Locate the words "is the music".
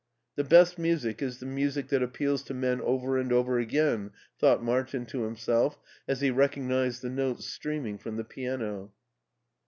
1.21-1.89